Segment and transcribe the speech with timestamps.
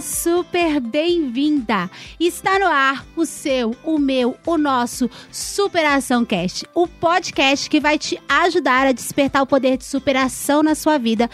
[0.00, 1.90] Super bem-vinda!
[2.20, 7.98] Está no ar o seu, o meu, o nosso Superação Cast, o podcast que vai
[7.98, 11.30] te ajudar a despertar o poder de superação na sua vida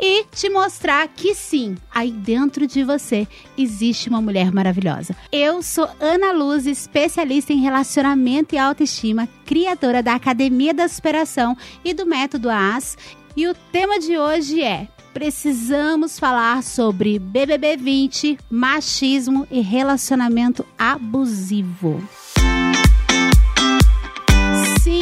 [0.00, 5.14] e te mostrar que sim, aí dentro de você existe uma mulher maravilhosa.
[5.30, 11.92] Eu sou Ana Luz, especialista em relacionamento e autoestima, criadora da Academia da Superação e
[11.92, 12.96] do Método AS,
[13.36, 22.06] e o tema de hoje é precisamos falar sobre BBB 20, machismo e relacionamento abusivo.
[24.82, 25.00] Sim,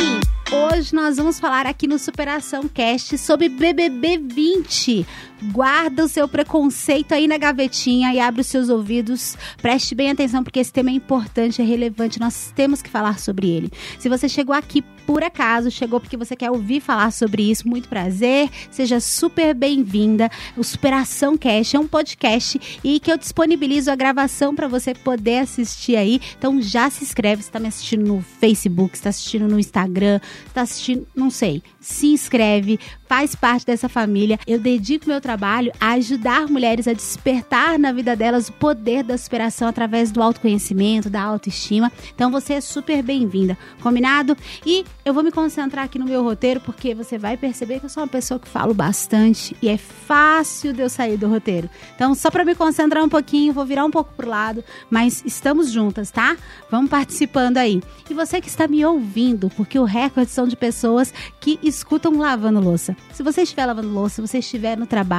[0.52, 5.04] hoje nós vamos falar aqui no Superação Cast sobre BBB 20
[5.52, 9.36] guarda o seu preconceito aí na gavetinha e abre os seus ouvidos.
[9.60, 13.48] Preste bem atenção porque esse tema é importante, é relevante, nós temos que falar sobre
[13.48, 13.70] ele.
[13.98, 17.88] Se você chegou aqui por acaso, chegou porque você quer ouvir falar sobre isso, muito
[17.88, 20.30] prazer, seja super bem-vinda.
[20.56, 25.40] O Superação Cast é um podcast e que eu disponibilizo a gravação para você poder
[25.40, 26.20] assistir aí.
[26.38, 31.06] Então já se inscreve, está me assistindo no Facebook, está assistindo no Instagram, está assistindo,
[31.14, 31.62] não sei.
[31.80, 34.38] Se inscreve, faz parte dessa família.
[34.46, 35.33] Eu dedico meu trabalho
[35.80, 41.10] a ajudar mulheres a despertar na vida delas o poder da superação através do autoconhecimento,
[41.10, 41.90] da autoestima.
[42.14, 44.36] Então você é super bem-vinda, combinado?
[44.64, 47.90] E eu vou me concentrar aqui no meu roteiro porque você vai perceber que eu
[47.90, 51.68] sou uma pessoa que falo bastante e é fácil de eu sair do roteiro.
[51.94, 55.70] Então, só para me concentrar um pouquinho, vou virar um pouco pro lado, mas estamos
[55.70, 56.36] juntas, tá?
[56.70, 57.82] Vamos participando aí.
[58.08, 62.60] E você que está me ouvindo, porque o recorde são de pessoas que escutam lavando
[62.60, 62.96] louça.
[63.12, 65.13] Se você estiver lavando louça, se você estiver no trabalho,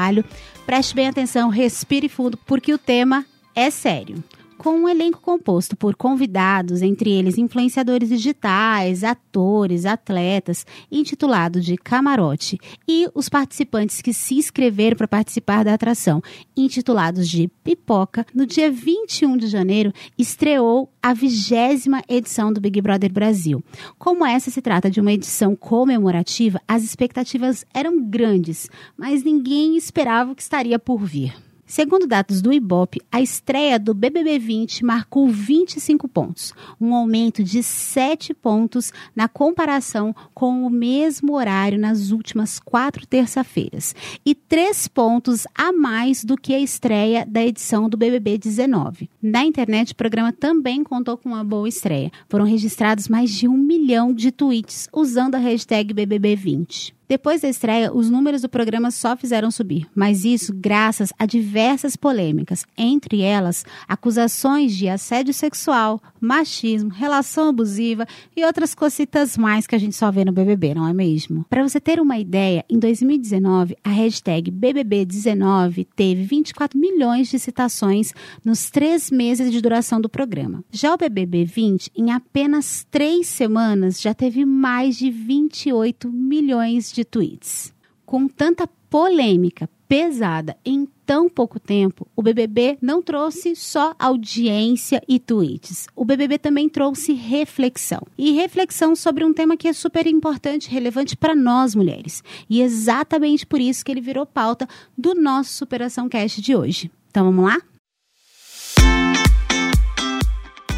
[0.65, 4.23] preste bem atenção, respire fundo, porque o tema é sério
[4.57, 12.57] com um elenco composto por convidados, entre eles influenciadores digitais, atores, atletas, intitulado de Camarote,
[12.87, 16.21] e os participantes que se inscreveram para participar da atração,
[16.55, 23.11] intitulados de Pipoca, no dia 21 de janeiro estreou a vigésima edição do Big Brother
[23.11, 23.63] Brasil.
[23.97, 30.31] Como essa se trata de uma edição comemorativa, as expectativas eram grandes, mas ninguém esperava
[30.31, 31.44] o que estaria por vir.
[31.67, 37.63] Segundo dados do Ibope, a estreia do BBB 20 marcou 25 pontos, um aumento de
[37.63, 45.47] 7 pontos na comparação com o mesmo horário nas últimas quatro terça-feiras, e 3 pontos
[45.55, 49.09] a mais do que a estreia da edição do BBB 19.
[49.19, 52.11] Na internet, o programa também contou com uma boa estreia.
[52.29, 56.93] Foram registrados mais de um milhão de tweets usando a hashtag BBB 20.
[57.07, 61.95] Depois da estreia, os números do programa só fizeram subir, mas isso graças a diversas
[61.95, 69.75] polêmicas, entre elas acusações de assédio sexual, machismo, relação abusiva e outras cositas mais que
[69.75, 71.45] a gente só vê no BBB, não é mesmo?
[71.49, 78.13] Para você ter uma ideia, em 2019, a hashtag BBB19 teve 24 milhões de citações
[78.43, 80.63] nos três meses de duração do programa.
[80.71, 86.94] Já o BBB 20, em apenas três semanas, já teve mais de 28 milhões de
[87.03, 87.73] tweets.
[88.05, 95.19] Com tanta polêmica pesada em tão pouco tempo, o BBB não trouxe só audiência e
[95.19, 95.87] tweets.
[95.95, 98.01] O BBB também trouxe reflexão.
[98.17, 102.23] E reflexão sobre um tema que é super importante, relevante para nós mulheres.
[102.49, 104.67] E exatamente por isso que ele virou pauta
[104.97, 106.91] do nosso Superação Cast de hoje.
[107.09, 107.57] Então vamos lá?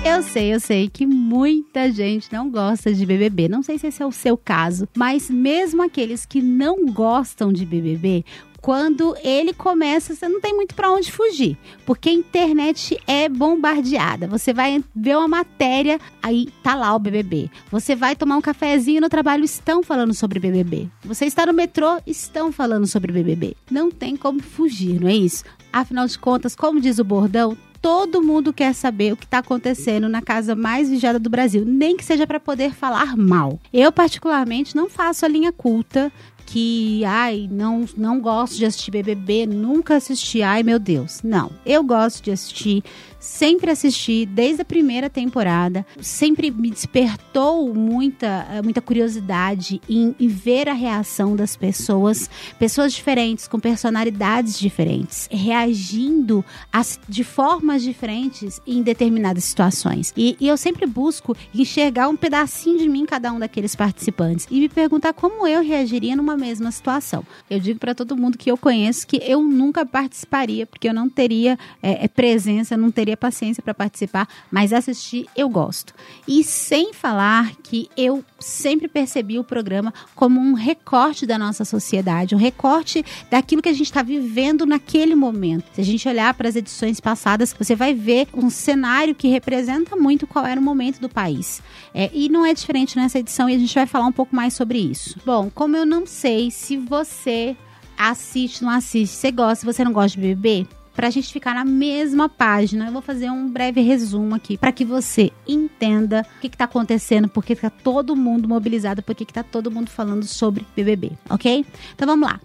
[0.05, 3.49] Eu sei, eu sei que muita gente não gosta de BBB.
[3.49, 7.65] Não sei se esse é o seu caso, mas mesmo aqueles que não gostam de
[7.65, 8.23] BBB,
[8.61, 14.27] quando ele começa, você não tem muito para onde fugir, porque a internet é bombardeada.
[14.27, 17.49] Você vai ver uma matéria, aí tá lá o BBB.
[17.71, 20.89] Você vai tomar um cafezinho no trabalho, estão falando sobre BBB.
[21.03, 23.55] Você está no metrô, estão falando sobre BBB.
[23.69, 25.43] Não tem como fugir, não é isso?
[25.71, 27.55] Afinal de contas, como diz o bordão,
[27.87, 31.95] todo mundo quer saber o que está acontecendo na casa mais vigiada do Brasil, nem
[31.95, 33.61] que seja para poder falar mal.
[33.71, 36.11] Eu, particularmente, não faço a linha culta
[36.45, 41.21] que, ai, não, não gosto de assistir BBB, nunca assisti, ai meu Deus.
[41.23, 42.83] Não, eu gosto de assistir
[43.19, 50.69] sempre assisti desde a primeira temporada, sempre me despertou muita, muita curiosidade em, em, ver
[50.69, 52.29] a reação das pessoas,
[52.59, 60.13] pessoas diferentes, com personalidades diferentes, reagindo as, de formas diferentes em determinadas situações.
[60.15, 64.47] E, e eu sempre busco enxergar um pedacinho de mim em cada um daqueles participantes
[64.49, 67.23] e me perguntar como eu reagiria numa mesma situação.
[67.49, 71.09] Eu digo para todo mundo que eu conheço que eu nunca participaria, porque eu não
[71.09, 75.93] teria é, presença, não teria teria paciência para participar, mas assistir eu gosto.
[76.27, 82.35] E sem falar que eu sempre percebi o programa como um recorte da nossa sociedade,
[82.35, 85.65] um recorte daquilo que a gente está vivendo naquele momento.
[85.73, 89.95] Se a gente olhar para as edições passadas, você vai ver um cenário que representa
[89.95, 91.61] muito qual era o momento do país.
[91.93, 94.53] É, e não é diferente nessa edição e a gente vai falar um pouco mais
[94.53, 95.17] sobre isso.
[95.25, 97.55] Bom, como eu não sei se você
[97.97, 101.53] assiste, não assiste, você gosta, se você não gosta de BBB, para a gente ficar
[101.53, 102.87] na mesma página.
[102.87, 107.29] Eu vou fazer um breve resumo aqui para que você entenda o que está acontecendo,
[107.29, 111.63] porque está todo mundo mobilizado, porque está todo mundo falando sobre BBB, ok?
[111.93, 112.41] Então vamos lá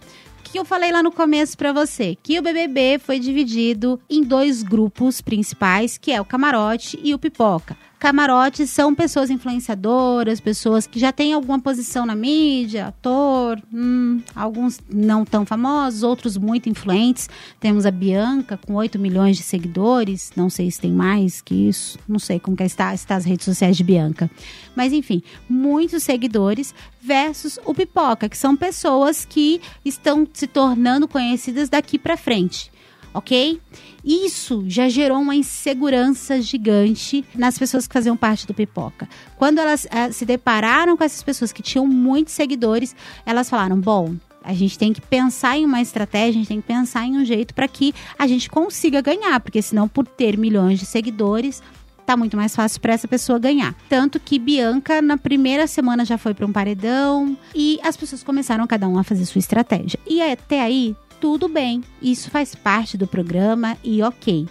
[0.52, 2.14] que eu falei lá no começo para você?
[2.22, 7.18] Que o BBB foi dividido em dois grupos principais, que é o camarote e o
[7.18, 7.74] pipoca.
[8.02, 14.80] Camarotes são pessoas influenciadoras, pessoas que já têm alguma posição na mídia, ator, hum, alguns
[14.92, 17.30] não tão famosos, outros muito influentes.
[17.60, 21.96] Temos a Bianca com 8 milhões de seguidores, não sei se tem mais que isso,
[22.08, 24.28] não sei como que está, está as redes sociais de Bianca.
[24.74, 31.68] Mas enfim, muitos seguidores versus o Pipoca, que são pessoas que estão se tornando conhecidas
[31.68, 32.72] daqui para frente
[33.14, 33.60] ok?
[34.04, 39.08] Isso já gerou uma insegurança gigante nas pessoas que faziam parte do Pipoca.
[39.36, 44.14] Quando elas uh, se depararam com essas pessoas que tinham muitos seguidores, elas falaram: bom,
[44.44, 47.24] a gente tem que pensar em uma estratégia, a gente tem que pensar em um
[47.24, 51.62] jeito para que a gente consiga ganhar, porque senão, por ter milhões de seguidores,
[52.04, 53.74] tá muito mais fácil para essa pessoa ganhar.
[53.88, 58.66] Tanto que Bianca, na primeira semana, já foi para um paredão e as pessoas começaram
[58.66, 59.98] cada um a fazer sua estratégia.
[60.06, 64.48] E até aí, tudo bem, isso faz parte do programa e ok.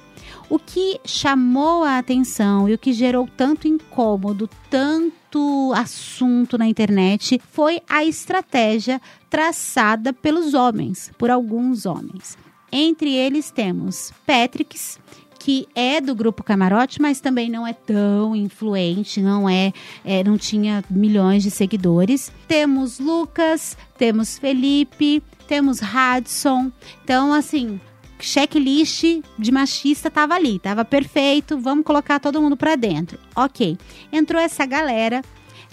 [0.50, 7.42] O que chamou a atenção e o que gerou tanto incômodo, tanto assunto na internet,
[7.52, 12.38] foi a estratégia traçada pelos homens, por alguns homens.
[12.72, 14.98] Entre eles temos Patricks,
[15.44, 19.74] que é do grupo Camarote, mas também não é tão influente, não é,
[20.06, 22.32] é, não tinha milhões de seguidores.
[22.48, 26.72] Temos Lucas, temos Felipe, temos Radisson.
[27.04, 27.82] Então, assim,
[28.20, 29.04] checklist
[29.40, 33.18] de machista tava ali, tava perfeito, vamos colocar todo mundo para dentro.
[33.36, 33.80] OK.
[34.12, 35.24] Entrou essa galera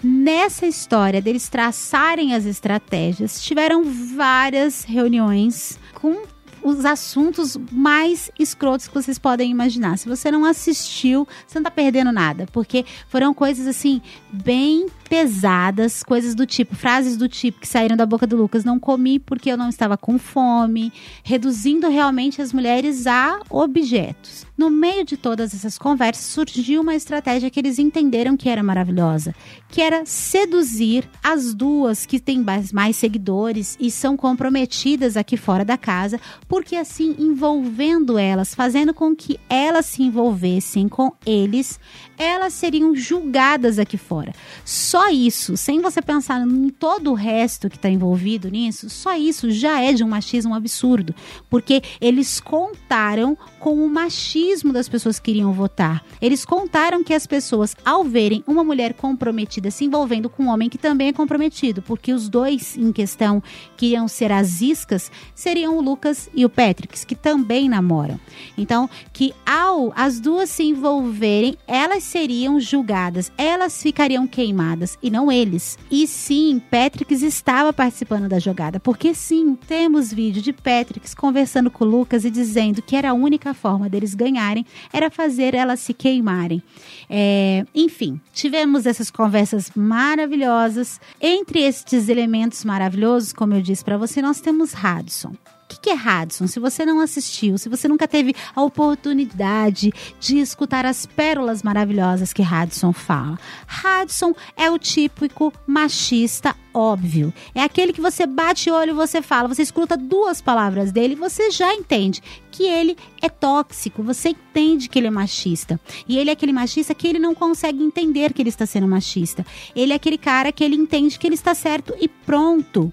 [0.01, 3.83] Nessa história deles traçarem as estratégias, tiveram
[4.15, 6.23] várias reuniões com
[6.61, 9.97] os assuntos mais escrotos que vocês podem imaginar.
[9.97, 14.01] Se você não assistiu, você não tá perdendo nada, porque foram coisas assim
[14.31, 18.79] bem pesadas, coisas do tipo, frases do tipo que saíram da boca do Lucas, não
[18.79, 24.45] comi porque eu não estava com fome, reduzindo realmente as mulheres a objetos.
[24.55, 29.33] No meio de todas essas conversas surgiu uma estratégia que eles entenderam que era maravilhosa,
[29.67, 35.77] que era seduzir as duas que têm mais, seguidores e são comprometidas aqui fora da
[35.77, 41.79] casa, porque assim envolvendo elas, fazendo com que elas se envolvessem com eles,
[42.19, 44.33] elas seriam julgadas aqui fora.
[44.65, 49.49] Só isso, sem você pensar em todo o resto que está envolvido nisso, só isso
[49.49, 51.15] já é de um machismo absurdo,
[51.49, 56.03] porque eles contaram com o machismo das pessoas que iriam votar.
[56.21, 60.69] Eles contaram que as pessoas, ao verem uma mulher comprometida se envolvendo com um homem
[60.69, 63.41] que também é comprometido, porque os dois em questão
[63.77, 68.19] que iam ser as iscas seriam o Lucas e o Patrick, que também namoram.
[68.57, 75.31] Então, que ao as duas se envolverem, elas seriam julgadas, elas ficariam queimadas e não
[75.31, 75.77] eles.
[75.91, 81.85] E sim, Patrick estava participando da jogada, porque sim, temos vídeo de Patrick conversando com
[81.85, 86.63] Lucas e dizendo que era a única forma deles ganharem era fazer elas se queimarem.
[87.07, 90.99] É, enfim, tivemos essas conversas maravilhosas.
[91.21, 95.33] Entre estes elementos maravilhosos, como eu disse para você, nós temos Radisson
[95.79, 96.45] que, que é Radisson?
[96.47, 102.33] Se você não assistiu, se você nunca teve a oportunidade de escutar as pérolas maravilhosas
[102.33, 103.39] que Radisson fala.
[103.65, 107.33] Radisson é o típico machista óbvio.
[107.53, 111.73] É aquele que você bate olho você fala, você escuta duas palavras dele você já
[111.73, 112.21] entende
[112.51, 115.79] que ele é tóxico, você entende que ele é machista.
[116.07, 119.45] E ele é aquele machista que ele não consegue entender que ele está sendo machista.
[119.75, 122.91] Ele é aquele cara que ele entende que ele está certo e pronto.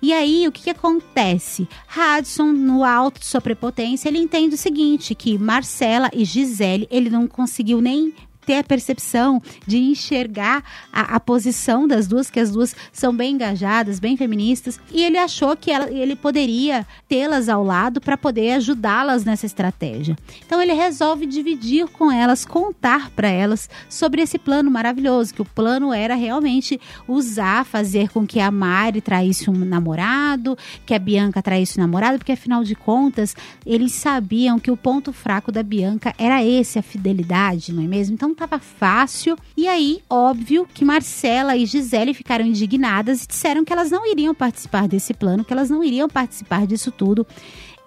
[0.00, 1.68] E aí, o que, que acontece?
[1.86, 7.10] Radisson, no alto de sua prepotência, ele entende o seguinte, que Marcela e Gisele, ele
[7.10, 8.12] não conseguiu nem
[8.48, 13.34] ter a percepção, de enxergar a, a posição das duas, que as duas são bem
[13.34, 18.52] engajadas, bem feministas, e ele achou que ela, ele poderia tê-las ao lado para poder
[18.52, 20.16] ajudá-las nessa estratégia.
[20.46, 25.44] Então ele resolve dividir com elas, contar para elas sobre esse plano maravilhoso, que o
[25.44, 31.42] plano era realmente usar, fazer com que a Mari traísse um namorado, que a Bianca
[31.42, 33.36] traísse um namorado, porque afinal de contas,
[33.66, 38.14] eles sabiam que o ponto fraco da Bianca era esse, a fidelidade, não é mesmo?
[38.14, 39.36] Então tava fácil.
[39.56, 44.34] E aí, óbvio que Marcela e Gisele ficaram indignadas e disseram que elas não iriam
[44.34, 47.26] participar desse plano, que elas não iriam participar disso tudo.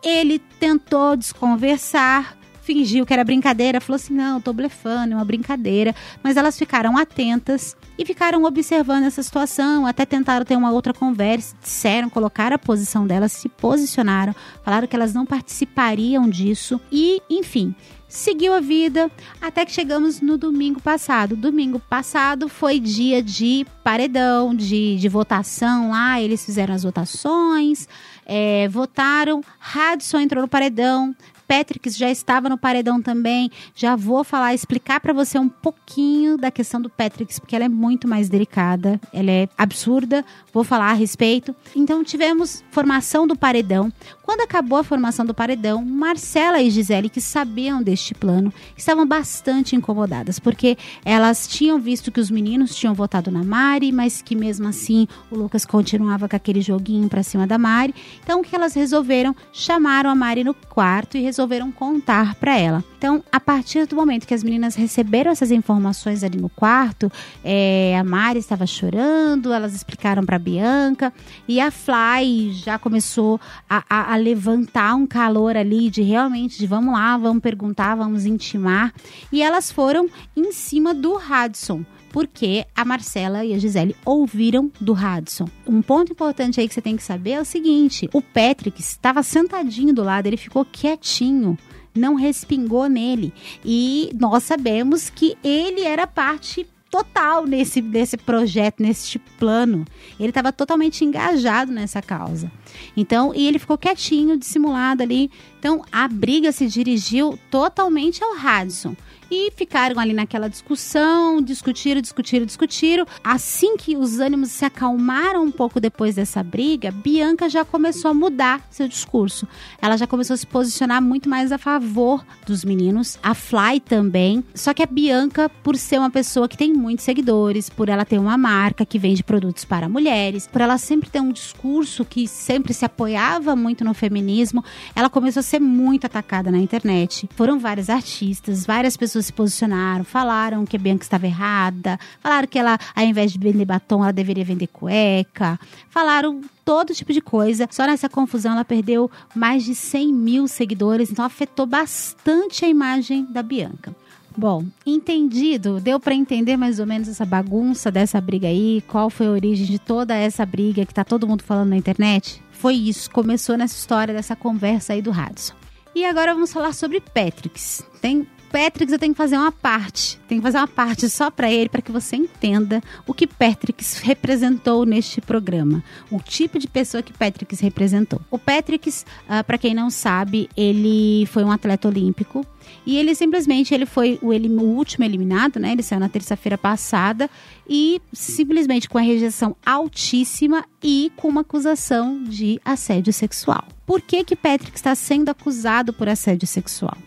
[0.03, 5.95] Ele tentou desconversar, fingiu que era brincadeira, falou assim: não, tô blefando, é uma brincadeira.
[6.21, 11.55] Mas elas ficaram atentas e ficaram observando essa situação, até tentaram ter uma outra conversa,
[11.61, 17.73] disseram, colocaram a posição delas, se posicionaram, falaram que elas não participariam disso e, enfim.
[18.11, 21.33] Seguiu a vida até que chegamos no domingo passado.
[21.33, 26.19] Domingo passado foi dia de paredão, de, de votação lá.
[26.19, 27.87] Eles fizeram as votações,
[28.25, 29.41] é, votaram.
[29.57, 31.15] Radisson entrou no paredão,
[31.51, 33.51] Patrick já estava no paredão também.
[33.75, 37.69] Já vou falar, explicar para você um pouquinho da questão do Patrick, porque ela é
[37.69, 40.23] muito mais delicada, ela é absurda.
[40.53, 41.53] Vou falar a respeito.
[41.75, 43.91] Então tivemos formação do paredão.
[44.23, 49.75] Quando acabou a formação do paredão, Marcela e Gisele, que sabiam deste plano, estavam bastante
[49.75, 54.69] incomodadas, porque elas tinham visto que os meninos tinham votado na Mari, mas que mesmo
[54.69, 57.93] assim o Lucas continuava com aquele joguinho para cima da Mari.
[58.23, 59.35] Então o que elas resolveram?
[59.51, 62.83] Chamaram a Mari no quarto e resolveram resolveram contar para ela.
[62.97, 67.11] Então, a partir do momento que as meninas receberam essas informações ali no quarto,
[67.43, 71.11] é, a Mari estava chorando, elas explicaram para Bianca
[71.47, 76.67] e a Fly já começou a, a, a levantar um calor ali de realmente de
[76.67, 78.93] vamos lá, vamos perguntar, vamos intimar.
[79.31, 84.93] E elas foram em cima do Radisson porque a Marcela e a Gisele ouviram do
[84.93, 85.47] Radisson.
[85.65, 89.23] Um ponto importante aí que você tem que saber é o seguinte: o Patrick estava
[89.23, 91.57] sentadinho do lado, ele ficou quietinho
[91.93, 93.33] não respingou nele.
[93.65, 99.85] E nós sabemos que ele era parte total nesse, nesse projeto, nesse plano.
[100.19, 102.51] Ele estava totalmente engajado nessa causa.
[102.95, 105.31] Então, e ele ficou quietinho, dissimulado ali.
[105.57, 108.95] Então, a briga se dirigiu totalmente ao Radisson
[109.31, 113.05] e ficaram ali naquela discussão, discutiram, discutiram, discutiram.
[113.23, 118.13] Assim que os ânimos se acalmaram um pouco depois dessa briga, Bianca já começou a
[118.13, 119.47] mudar seu discurso.
[119.81, 124.43] Ela já começou a se posicionar muito mais a favor dos meninos, a Fly também.
[124.53, 128.19] Só que a Bianca, por ser uma pessoa que tem muitos seguidores, por ela ter
[128.19, 132.73] uma marca que vende produtos para mulheres, por ela sempre ter um discurso que sempre
[132.73, 134.61] se apoiava muito no feminismo,
[134.93, 137.29] ela começou a ser muito atacada na internet.
[137.37, 142.47] Foram vários artistas, várias pessoas pessoas se posicionaram, falaram que a Bianca estava errada, falaram
[142.47, 145.59] que ela, ao invés de vender batom, ela deveria vender cueca,
[145.89, 147.67] falaram todo tipo de coisa.
[147.69, 153.25] Só nessa confusão ela perdeu mais de 100 mil seguidores, então afetou bastante a imagem
[153.31, 153.95] da Bianca.
[154.35, 159.27] Bom, entendido, deu para entender mais ou menos essa bagunça dessa briga aí, qual foi
[159.27, 162.41] a origem de toda essa briga que tá todo mundo falando na internet?
[162.51, 165.53] Foi isso, começou nessa história dessa conversa aí do Radisson.
[165.93, 167.83] E agora vamos falar sobre Patricks.
[168.01, 170.19] Tem Patrick, eu tenho que fazer uma parte.
[170.27, 173.83] Tem que fazer uma parte só para ele, para que você entenda o que Patrick
[174.03, 175.81] representou neste programa.
[176.11, 178.21] O tipo de pessoa que Patrick representou.
[178.29, 178.93] O Patrick, uh,
[179.29, 182.45] ah, para quem não sabe, ele foi um atleta olímpico.
[182.85, 185.71] E ele simplesmente ele foi o, ele, o último eliminado, né?
[185.71, 187.29] Ele saiu na terça-feira passada
[187.67, 193.65] e simplesmente com a rejeição altíssima e com uma acusação de assédio sexual.
[193.91, 196.97] Por que que Patrick está sendo acusado por assédio sexual?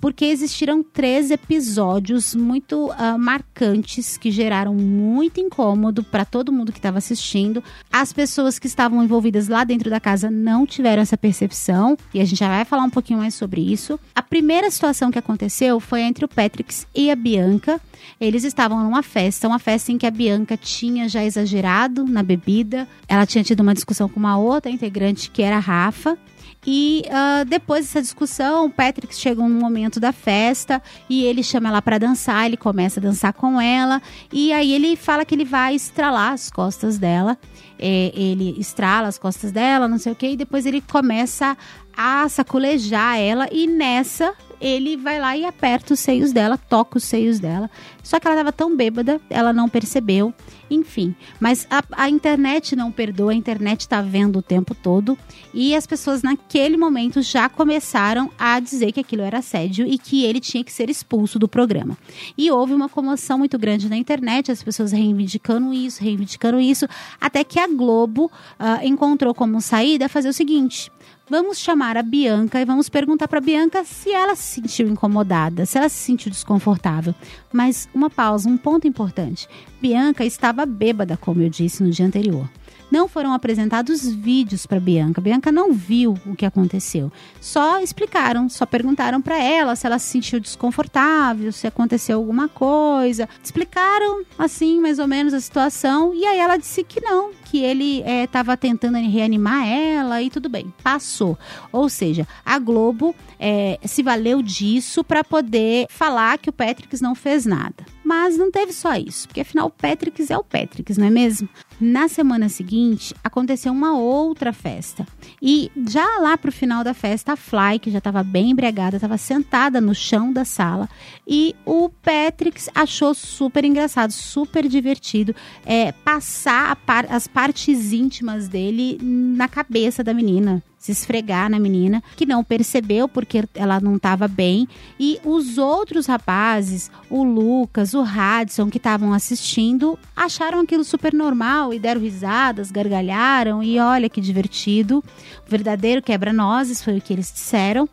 [0.00, 6.78] porque existiram três episódios muito uh, marcantes que geraram muito incômodo para todo mundo que
[6.78, 7.62] estava assistindo.
[7.92, 12.24] As pessoas que estavam envolvidas lá dentro da casa não tiveram essa percepção e a
[12.24, 13.98] gente já vai falar um pouquinho mais sobre isso.
[14.14, 17.80] A primeira situação que aconteceu foi entre o Patrick e a Bianca.
[18.20, 22.86] Eles estavam numa festa, uma festa em que a Bianca tinha já exagerado na bebida.
[23.08, 26.18] Ela tinha tido uma discussão com uma outra integrante que era a Rafa.
[26.66, 31.68] E uh, depois dessa discussão, o Patrick chega um momento da festa e ele chama
[31.68, 35.44] ela para dançar, ele começa a dançar com ela e aí ele fala que ele
[35.44, 37.38] vai estralar as costas dela.
[37.78, 41.56] É, ele estrala as costas dela, não sei o que, e depois ele começa
[41.96, 47.04] a sacolejar ela e nessa ele vai lá e aperta os seios dela, toca os
[47.04, 47.70] seios dela.
[48.02, 50.32] Só que ela estava tão bêbada, ela não percebeu.
[50.70, 55.16] Enfim, mas a, a internet não perdoa, a internet está vendo o tempo todo
[55.54, 60.24] e as pessoas naquele momento já começaram a dizer que aquilo era assédio e que
[60.24, 61.96] ele tinha que ser expulso do programa.
[62.36, 66.88] E houve uma comoção muito grande na internet, as pessoas reivindicando isso, reivindicando isso,
[67.20, 70.90] até que a Globo uh, encontrou como saída fazer o seguinte:
[71.28, 75.76] Vamos chamar a Bianca e vamos perguntar para Bianca se ela se sentiu incomodada, se
[75.76, 77.12] ela se sentiu desconfortável.
[77.52, 79.48] Mas uma pausa, um ponto importante.
[79.82, 82.48] Bianca estava bêbada, como eu disse no dia anterior
[82.90, 85.20] não foram apresentados vídeos para Bianca.
[85.20, 87.10] Bianca não viu o que aconteceu.
[87.40, 93.28] Só explicaram, só perguntaram para ela se ela se sentiu desconfortável, se aconteceu alguma coisa.
[93.42, 98.02] Explicaram assim mais ou menos a situação e aí ela disse que não, que ele
[98.22, 101.38] estava é, tentando reanimar ela e tudo bem, passou.
[101.72, 107.14] Ou seja, a Globo é, se valeu disso para poder falar que o Patrick não
[107.14, 107.95] fez nada.
[108.08, 111.48] Mas não teve só isso, porque afinal o Patrick é o Patrick, não é mesmo?
[111.80, 115.04] Na semana seguinte, aconteceu uma outra festa.
[115.42, 119.18] E já lá pro final da festa, a Fly, que já estava bem embriagada, estava
[119.18, 120.88] sentada no chão da sala.
[121.26, 125.34] E o Patrick achou super engraçado, super divertido
[125.64, 132.02] é, passar par as partes íntimas dele na cabeça da menina se esfregar na menina,
[132.14, 134.68] que não percebeu porque ela não estava bem.
[135.00, 141.74] E os outros rapazes, o Lucas, o Radisson, que estavam assistindo, acharam aquilo super normal
[141.74, 145.02] e deram risadas, gargalharam e olha que divertido.
[145.44, 147.88] O verdadeiro quebra-nozes foi o que eles disseram.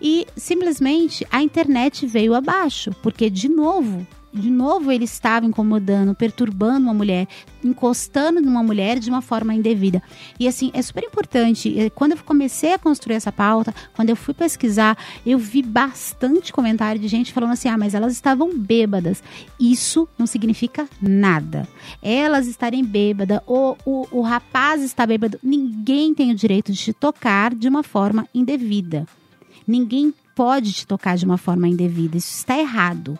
[0.00, 6.84] E simplesmente a internet veio abaixo, porque de novo de novo ele estava incomodando, perturbando
[6.84, 7.26] uma mulher,
[7.64, 10.02] encostando numa mulher de uma forma indevida.
[10.38, 11.78] E assim, é super importante.
[11.78, 16.52] Eh, quando eu comecei a construir essa pauta, quando eu fui pesquisar, eu vi bastante
[16.52, 19.22] comentário de gente falando assim: ah, mas elas estavam bêbadas.
[19.58, 21.66] Isso não significa nada.
[22.02, 26.92] Elas estarem bêbadas, ou o, o rapaz está bêbado, ninguém tem o direito de te
[26.92, 29.06] tocar de uma forma indevida.
[29.66, 32.16] Ninguém pode te tocar de uma forma indevida.
[32.16, 33.18] Isso está errado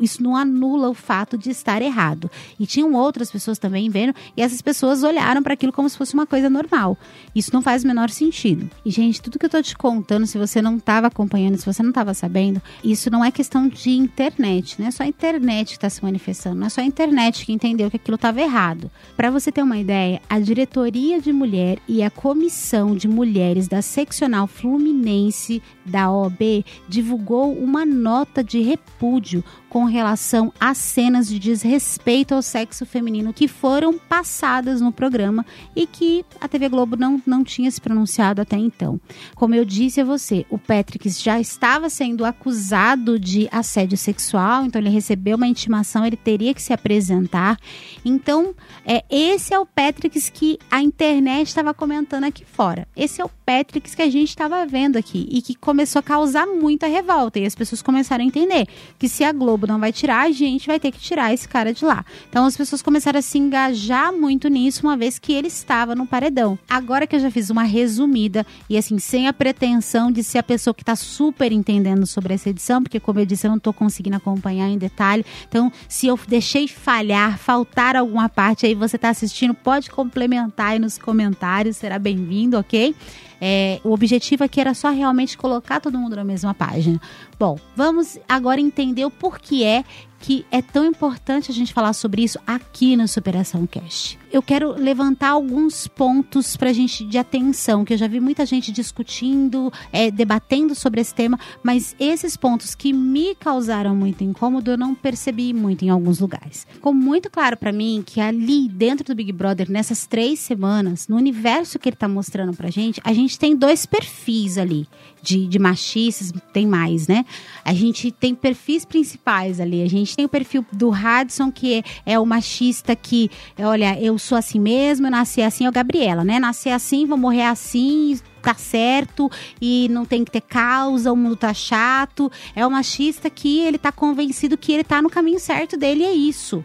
[0.00, 2.30] isso não anula o fato de estar errado.
[2.58, 6.14] E tinham outras pessoas também vendo, e essas pessoas olharam para aquilo como se fosse
[6.14, 6.96] uma coisa normal.
[7.34, 8.70] Isso não faz o menor sentido.
[8.84, 11.82] E, gente, tudo que eu tô te contando, se você não estava acompanhando, se você
[11.82, 15.74] não estava sabendo, isso não é questão de internet, não é só a internet que
[15.74, 18.90] está se manifestando, não é só a internet que entendeu que aquilo estava errado.
[19.16, 23.82] Para você ter uma ideia, a diretoria de mulher e a comissão de mulheres da
[23.82, 29.44] seccional Fluminense da OAB divulgou uma nota de repúdio
[29.76, 35.44] com relação às cenas de desrespeito ao sexo feminino que foram passadas no programa
[35.76, 38.98] e que a TV Globo não, não tinha se pronunciado até então.
[39.34, 44.80] Como eu disse a você, o Patrick já estava sendo acusado de assédio sexual, então
[44.80, 47.58] ele recebeu uma intimação, ele teria que se apresentar.
[48.02, 52.88] Então, é, esse é o Patrick que a internet estava comentando aqui fora.
[52.96, 56.46] Esse é o Patrick que a gente estava vendo aqui e que começou a causar
[56.46, 57.38] muita revolta.
[57.38, 58.66] E as pessoas começaram a entender
[58.98, 59.34] que se a
[59.66, 62.04] Globo não vai tirar, a gente vai ter que tirar esse cara de lá.
[62.30, 66.06] Então as pessoas começaram a se engajar muito nisso, uma vez que ele estava no
[66.06, 66.58] paredão.
[66.68, 70.42] Agora que eu já fiz uma resumida, e assim, sem a pretensão de ser a
[70.42, 73.72] pessoa que está super entendendo sobre essa edição, porque como eu disse, eu não estou
[73.72, 75.26] conseguindo acompanhar em detalhe.
[75.48, 80.78] Então, se eu deixei falhar, faltar alguma parte aí, você está assistindo, pode complementar aí
[80.78, 82.94] nos comentários, será bem-vindo, ok?
[83.40, 87.00] É, o objetivo aqui era só realmente colocar todo mundo na mesma página.
[87.38, 89.84] Bom, vamos agora entender o porquê é
[90.20, 94.18] que é tão importante a gente falar sobre isso aqui no Superação Cast.
[94.32, 98.44] Eu quero levantar alguns pontos para a gente de atenção, que eu já vi muita
[98.44, 104.70] gente discutindo, é, debatendo sobre esse tema, mas esses pontos que me causaram muito incômodo
[104.70, 106.66] eu não percebi muito em alguns lugares.
[106.70, 111.16] Ficou muito claro para mim que ali dentro do Big Brother, nessas três semanas, no
[111.16, 114.86] universo que ele está mostrando para gente, a gente tem dois perfis ali
[115.26, 117.24] de, de machistas, tem mais, né?
[117.64, 119.82] A gente tem perfis principais ali.
[119.82, 124.18] A gente tem o perfil do Radisson, que é, é o machista que, olha, eu
[124.18, 126.38] sou assim mesmo, eu nasci assim, é o Gabriela, né?
[126.38, 131.34] Nasci assim, vou morrer assim, tá certo e não tem que ter causa, o mundo
[131.34, 132.30] tá chato.
[132.54, 136.12] É o machista que ele tá convencido que ele tá no caminho certo dele, é
[136.12, 136.64] isso.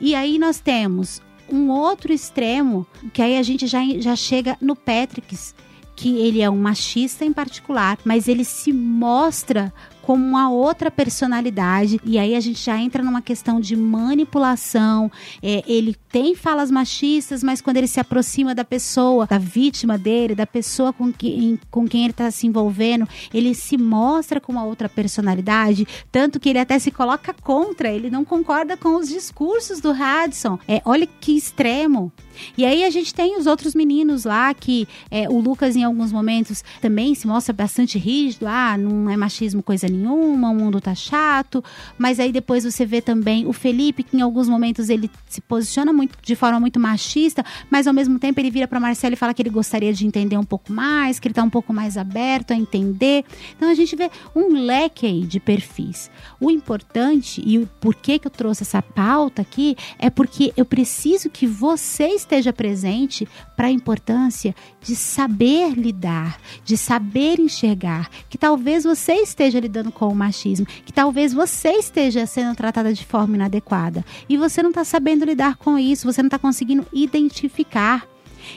[0.00, 1.20] E aí nós temos
[1.50, 5.54] um outro extremo, que aí a gente já, já chega no Patricks,
[5.96, 9.72] que ele é um machista em particular, mas ele se mostra
[10.08, 12.00] como uma outra personalidade.
[12.02, 15.12] E aí a gente já entra numa questão de manipulação.
[15.42, 20.34] É, ele tem falas machistas, mas quando ele se aproxima da pessoa, da vítima dele,
[20.34, 24.64] da pessoa com quem, com quem ele está se envolvendo, ele se mostra com uma
[24.64, 25.86] outra personalidade.
[26.10, 30.58] Tanto que ele até se coloca contra, ele não concorda com os discursos do Hudson.
[30.66, 32.10] É, olha que extremo.
[32.56, 36.12] E aí a gente tem os outros meninos lá que é, o Lucas em alguns
[36.12, 40.94] momentos também se mostra bastante rígido, ah, não é machismo coisa nenhuma, o mundo tá
[40.94, 41.62] chato,
[41.96, 45.92] mas aí depois você vê também o Felipe que em alguns momentos ele se posiciona
[45.92, 49.34] muito de forma muito machista, mas ao mesmo tempo ele vira para Marcelo e fala
[49.34, 52.52] que ele gostaria de entender um pouco mais, que ele tá um pouco mais aberto
[52.52, 53.24] a entender.
[53.56, 56.10] Então a gente vê um leque aí de perfis.
[56.40, 61.28] O importante e o porquê que eu trouxe essa pauta aqui é porque eu preciso
[61.28, 68.84] que vocês esteja presente para a importância de saber lidar, de saber enxergar, que talvez
[68.84, 74.04] você esteja lidando com o machismo, que talvez você esteja sendo tratada de forma inadequada
[74.28, 78.06] e você não está sabendo lidar com isso, você não está conseguindo identificar.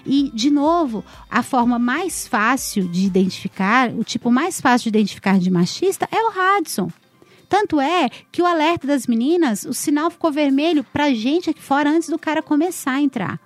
[0.06, 5.38] E, de novo, a forma mais fácil de identificar, o tipo mais fácil de identificar
[5.38, 6.90] de machista é o Radisson.
[7.50, 11.90] Tanto é que o alerta das meninas, o sinal ficou vermelho pra gente aqui fora
[11.90, 13.40] antes do cara começar a entrar.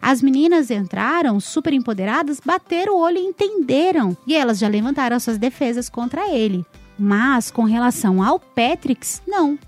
[0.00, 4.16] As meninas entraram super empoderadas, bateram o olho e entenderam.
[4.26, 6.64] E elas já levantaram suas defesas contra ele.
[6.98, 9.58] Mas com relação ao Patrix, não.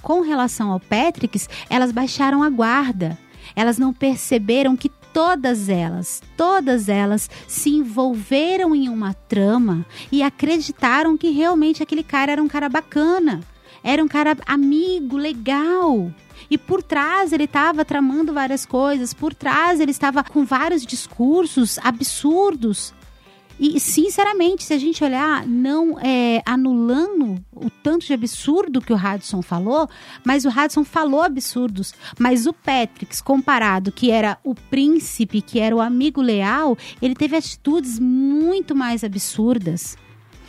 [0.00, 3.18] Com relação ao Patrix, elas baixaram a guarda.
[3.54, 11.16] Elas não perceberam que todas elas, todas elas se envolveram em uma trama e acreditaram
[11.16, 13.40] que realmente aquele cara era um cara bacana,
[13.84, 16.10] era um cara amigo, legal.
[16.50, 21.78] E por trás ele estava tramando várias coisas, por trás ele estava com vários discursos
[21.78, 22.94] absurdos.
[23.58, 28.96] E, sinceramente, se a gente olhar, não é, anulando o tanto de absurdo que o
[28.96, 29.88] Hudson falou,
[30.24, 31.94] mas o Hudson falou absurdos.
[32.18, 37.36] Mas o Patrick, comparado, que era o príncipe, que era o amigo leal, ele teve
[37.36, 39.96] atitudes muito mais absurdas.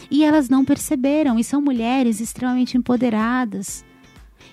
[0.09, 3.85] E elas não perceberam, e são mulheres extremamente empoderadas.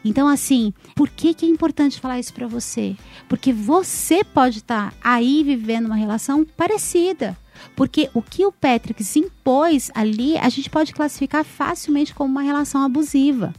[0.05, 2.97] Então, assim, por que, que é importante falar isso para você?
[3.29, 7.37] Porque você pode estar tá aí vivendo uma relação parecida.
[7.77, 12.43] Porque o que o Patrick se impôs ali, a gente pode classificar facilmente como uma
[12.43, 13.55] relação abusiva.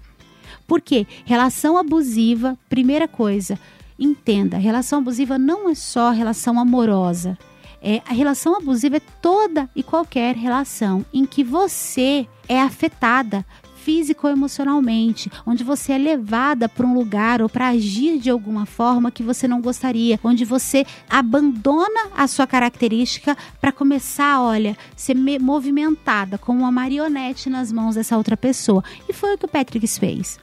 [0.68, 1.06] Por quê?
[1.26, 3.60] Relação abusiva, primeira coisa,
[4.00, 7.38] entenda, relação abusiva não é só relação amorosa.
[7.84, 13.44] É, a relação abusiva é toda e qualquer relação em que você é afetada
[13.82, 18.66] físico ou emocionalmente, onde você é levada para um lugar ou para agir de alguma
[18.66, 25.16] forma que você não gostaria, onde você abandona a sua característica para começar, olha, ser
[25.40, 28.84] movimentada como uma marionete nas mãos dessa outra pessoa.
[29.10, 30.40] E foi o que o Patrick fez.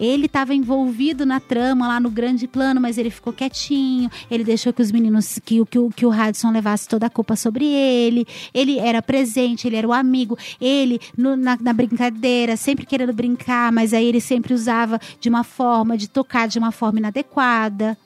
[0.00, 4.10] Ele estava envolvido na trama lá no grande plano, mas ele ficou quietinho.
[4.30, 7.66] Ele deixou que os meninos, que, que, que o Radisson levasse toda a culpa sobre
[7.66, 8.26] ele.
[8.54, 10.38] Ele era presente, ele era o amigo.
[10.58, 15.44] Ele, no, na, na brincadeira, sempre querendo brincar, mas aí ele sempre usava de uma
[15.44, 17.96] forma, de tocar de uma forma inadequada.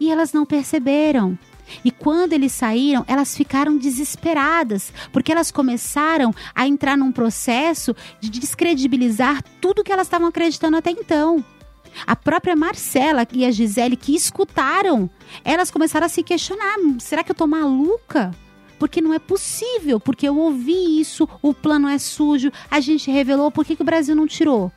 [0.00, 1.38] E elas não perceberam.
[1.84, 8.30] E quando eles saíram, elas ficaram desesperadas, porque elas começaram a entrar num processo de
[8.30, 11.44] descredibilizar tudo que elas estavam acreditando até então.
[12.06, 15.10] A própria Marcela e a Gisele que escutaram,
[15.44, 18.30] elas começaram a se questionar: será que eu tô maluca?
[18.78, 23.50] Porque não é possível, porque eu ouvi isso, o plano é sujo, a gente revelou,
[23.50, 24.72] por que, que o Brasil não tirou?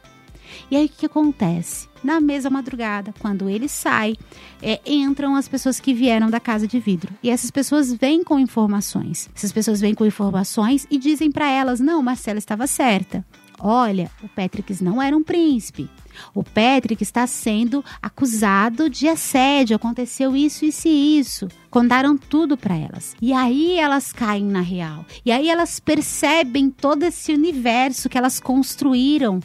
[0.70, 1.88] E aí o que acontece?
[2.04, 4.16] Na mesma madrugada, quando ele sai,
[4.62, 7.14] é, entram as pessoas que vieram da casa de vidro.
[7.22, 9.30] E essas pessoas vêm com informações.
[9.36, 13.26] Essas pessoas vêm com informações e dizem para elas: não, Marcela estava certa.
[13.60, 15.90] Olha, o Patrick não era um príncipe.
[16.34, 19.76] O Patrick está sendo acusado de assédio.
[19.76, 21.48] Aconteceu isso, isso e isso.
[21.70, 23.16] Contaram tudo para elas.
[23.22, 25.06] E aí elas caem na real.
[25.26, 29.40] E aí elas percebem todo esse universo que elas construíram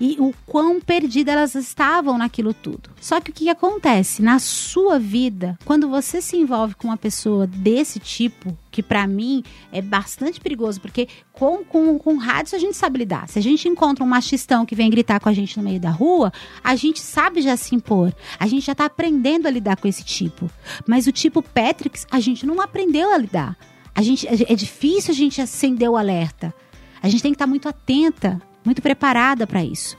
[0.00, 2.90] e o quão perdidas elas estavam naquilo tudo.
[3.00, 7.46] Só que o que acontece na sua vida, quando você se envolve com uma pessoa
[7.46, 12.76] desse tipo, que para mim é bastante perigoso, porque com, com, com rádio a gente
[12.76, 13.28] sabe lidar.
[13.28, 15.90] Se a gente encontra um machistão que vem gritar com a gente no meio da
[15.90, 16.32] rua,
[16.64, 18.14] a gente sabe já se impor.
[18.38, 20.50] A gente já tá aprendendo a lidar com esse tipo.
[20.86, 23.56] Mas o tipo Patrick, a gente não aprendeu a lidar.
[23.94, 26.54] A gente, é difícil a gente acender o alerta.
[27.02, 29.96] A gente tem que estar tá muito atenta muito preparada para isso.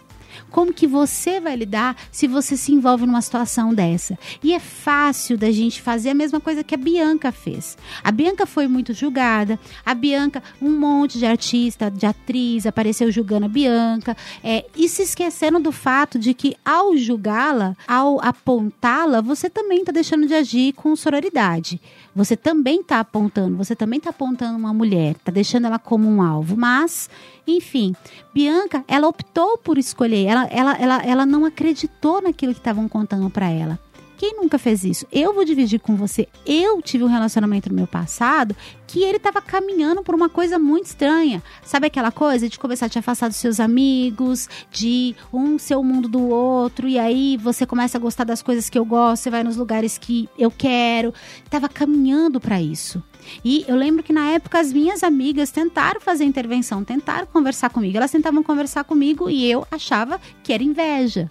[0.50, 4.18] Como que você vai lidar se você se envolve numa situação dessa?
[4.44, 7.78] E é fácil da gente fazer a mesma coisa que a Bianca fez.
[8.04, 13.46] A Bianca foi muito julgada, a Bianca, um monte de artista, de atriz, apareceu julgando
[13.46, 19.50] a Bianca, é, e se esquecendo do fato de que ao julgá-la, ao apontá-la, você
[19.50, 21.80] também está deixando de agir com sororidade.
[22.16, 26.22] Você também está apontando, você também está apontando uma mulher, está deixando ela como um
[26.22, 26.58] alvo.
[26.58, 27.10] Mas,
[27.48, 27.96] enfim,
[28.34, 33.30] Bianca, ela optou por escolher, ela, ela, ela, ela não acreditou naquilo que estavam contando
[33.30, 33.80] para ela.
[34.22, 35.08] Quem nunca fez isso?
[35.12, 36.28] Eu vou dividir com você.
[36.46, 38.56] Eu tive um relacionamento no meu passado
[38.86, 41.42] que ele estava caminhando por uma coisa muito estranha.
[41.64, 45.84] Sabe aquela coisa de começar a te afastar dos seus amigos, de um ser o
[45.84, 49.32] mundo do outro, e aí você começa a gostar das coisas que eu gosto, você
[49.32, 51.16] vai nos lugares que eu quero.
[51.50, 53.04] Tava caminhando para isso.
[53.44, 57.98] E eu lembro que na época as minhas amigas tentaram fazer intervenção, tentaram conversar comigo.
[57.98, 61.28] Elas tentavam conversar comigo e eu achava que era inveja,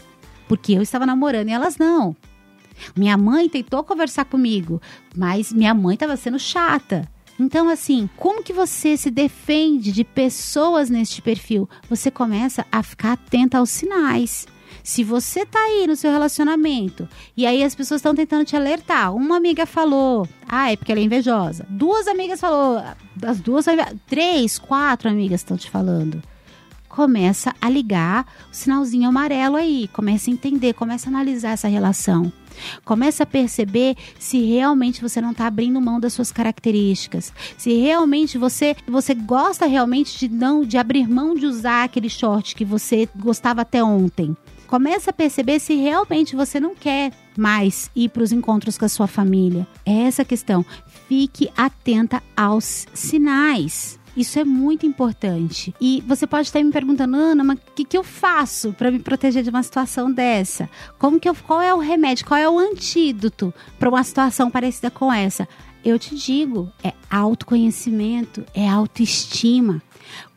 [0.48, 2.16] porque eu estava namorando e elas não.
[2.96, 4.80] Minha mãe tentou conversar comigo,
[5.16, 7.08] mas minha mãe estava sendo chata.
[7.38, 11.68] Então, assim, como que você se defende de pessoas neste perfil?
[11.88, 14.46] Você começa a ficar atenta aos sinais.
[14.84, 19.14] Se você tá aí no seu relacionamento e aí as pessoas estão tentando te alertar,
[19.14, 21.66] uma amiga falou, ah, é porque ela é invejosa.
[21.68, 22.82] Duas amigas falou,
[23.22, 23.64] as duas,
[24.06, 26.22] três, quatro amigas estão te falando
[26.90, 32.30] começa a ligar o sinalzinho amarelo aí, começa a entender, começa a analisar essa relação.
[32.84, 38.38] Começa a perceber se realmente você não está abrindo mão das suas características, se realmente
[38.38, 43.08] você você gosta realmente de não de abrir mão de usar aquele short que você
[43.16, 44.36] gostava até ontem.
[44.66, 48.88] Começa a perceber se realmente você não quer mais ir para os encontros com a
[48.88, 49.66] sua família.
[49.84, 50.64] É essa questão.
[51.08, 53.99] Fique atenta aos sinais.
[54.16, 55.74] Isso é muito importante.
[55.80, 58.98] E você pode estar me perguntando, Ana, mas o que, que eu faço para me
[58.98, 60.68] proteger de uma situação dessa?
[60.98, 62.26] Como que eu, qual é o remédio?
[62.26, 65.48] Qual é o antídoto para uma situação parecida com essa?
[65.84, 69.80] Eu te digo, é autoconhecimento, é autoestima.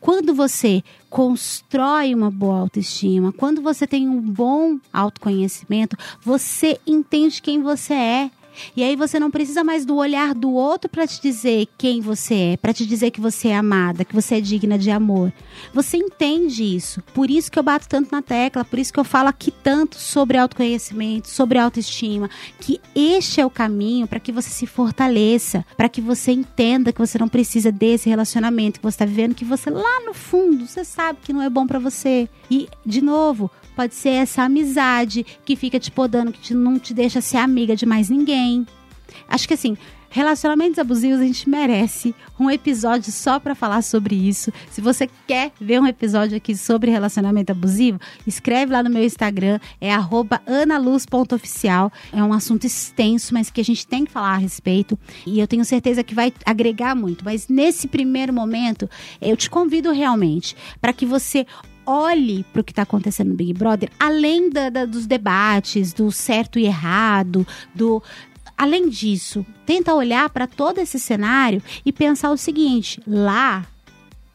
[0.00, 7.62] Quando você constrói uma boa autoestima, quando você tem um bom autoconhecimento, você entende quem
[7.62, 8.30] você é.
[8.76, 12.34] E aí você não precisa mais do olhar do outro para te dizer quem você
[12.34, 15.32] é, para te dizer que você é amada, que você é digna de amor.
[15.72, 17.02] Você entende isso.
[17.14, 19.96] Por isso que eu bato tanto na tecla, por isso que eu falo aqui tanto
[19.98, 22.28] sobre autoconhecimento, sobre autoestima,
[22.60, 26.98] que este é o caminho para que você se fortaleça, para que você entenda que
[26.98, 30.84] você não precisa desse relacionamento que você está vivendo, que você lá no fundo você
[30.84, 32.28] sabe que não é bom para você.
[32.50, 36.94] E de novo, Pode ser essa amizade que fica te podando, que te, não te
[36.94, 38.66] deixa ser amiga de mais ninguém.
[39.28, 39.76] Acho que assim,
[40.14, 44.52] relacionamentos abusivos a gente merece um episódio só para falar sobre isso.
[44.70, 49.58] Se você quer ver um episódio aqui sobre relacionamento abusivo, escreve lá no meu Instagram,
[49.80, 49.92] é
[50.62, 51.92] analuz.oficial.
[52.12, 54.96] É um assunto extenso, mas que a gente tem que falar a respeito.
[55.26, 57.24] E eu tenho certeza que vai agregar muito.
[57.24, 58.88] Mas nesse primeiro momento,
[59.20, 61.44] eu te convido realmente para que você
[61.86, 66.10] olhe para o que está acontecendo no Big Brother, além da, da, dos debates, do
[66.10, 68.02] certo e errado, do
[68.56, 73.66] além disso, tenta olhar para todo esse cenário e pensar o seguinte: lá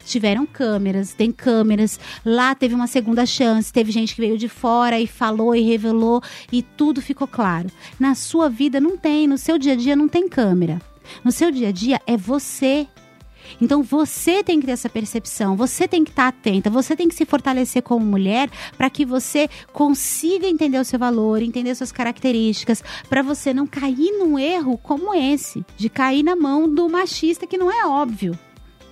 [0.06, 5.00] tiveram câmeras, tem câmeras, lá teve uma segunda chance, teve gente que veio de fora
[5.00, 7.70] e falou e revelou e tudo ficou claro.
[8.00, 10.82] Na sua vida não tem, no seu dia a dia não tem câmera.
[11.24, 12.88] No seu dia a dia é você
[13.62, 17.16] então você tem que ter essa percepção, você tem que estar atenta, você tem que
[17.16, 22.84] se fortalecer como mulher para que você consiga entender o seu valor, entender suas características,
[23.10, 27.58] para você não cair num erro como esse, de cair na mão do machista que
[27.58, 28.38] não é óbvio.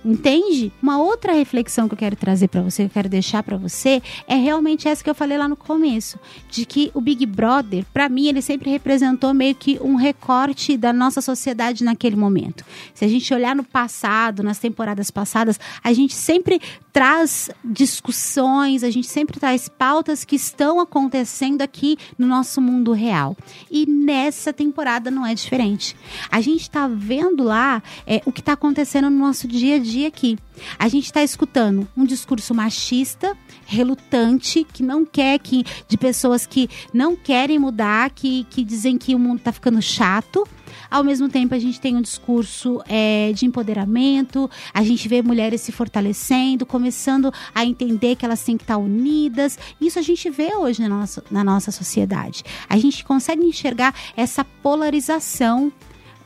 [0.04, 0.72] Entende?
[0.82, 4.00] Uma outra reflexão que eu quero trazer para você, que eu quero deixar para você,
[4.26, 6.18] é realmente essa que eu falei lá no começo,
[6.50, 10.92] de que o Big Brother, para mim, ele sempre representou meio que um recorte da
[10.92, 12.64] nossa sociedade naquele momento.
[12.94, 16.60] Se a gente olhar no passado, nas temporadas passadas, a gente sempre
[16.92, 23.36] traz discussões, a gente sempre traz pautas que estão acontecendo aqui no nosso mundo real.
[23.70, 25.96] E nessa temporada não é diferente.
[26.30, 29.97] A gente está vendo lá é, o que está acontecendo no nosso dia a dia
[29.98, 30.38] dia aqui.
[30.78, 36.68] A gente está escutando um discurso machista, relutante, que não quer que de pessoas que
[36.92, 40.46] não querem mudar, que, que dizem que o mundo está ficando chato.
[40.90, 45.60] Ao mesmo tempo, a gente tem um discurso é, de empoderamento, a gente vê mulheres
[45.60, 49.58] se fortalecendo, começando a entender que elas têm que estar unidas.
[49.80, 52.42] Isso a gente vê hoje na nossa, na nossa sociedade.
[52.68, 55.72] A gente consegue enxergar essa polarização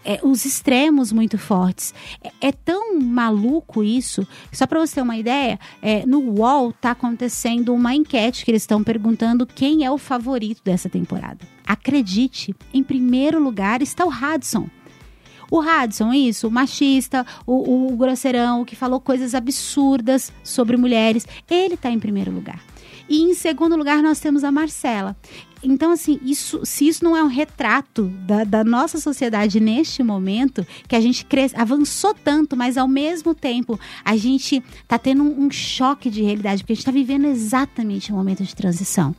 [0.04, 1.94] é, os extremos muito fortes.
[2.22, 4.26] É, é, tão maluco isso.
[4.52, 8.62] Só para você ter uma ideia, é, no UOL tá acontecendo uma enquete que eles
[8.62, 11.46] estão perguntando quem é o favorito dessa temporada.
[11.66, 14.68] Acredite, em primeiro lugar está o Hudson.
[15.50, 21.74] O Hudson, isso, o machista, o, o grosseirão, que falou coisas absurdas sobre mulheres, ele
[21.74, 22.58] está em primeiro lugar.
[23.08, 25.16] E em segundo lugar, nós temos a Marcela.
[25.62, 30.66] Então, assim, isso, se isso não é um retrato da, da nossa sociedade neste momento,
[30.88, 35.44] que a gente cresce, avançou tanto, mas ao mesmo tempo a gente está tendo um,
[35.44, 39.14] um, choque de realidade, porque a gente está vivendo exatamente um momento de transição.